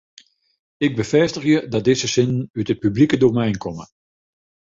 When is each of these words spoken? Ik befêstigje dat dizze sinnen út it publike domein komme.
Ik 0.85 0.91
befêstigje 0.97 1.57
dat 1.71 1.83
dizze 1.87 2.07
sinnen 2.13 2.39
út 2.59 2.71
it 2.73 2.81
publike 2.83 3.17
domein 3.23 3.57
komme. 3.63 3.85